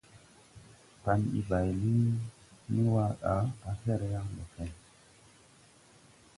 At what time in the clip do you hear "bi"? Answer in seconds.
1.31-1.41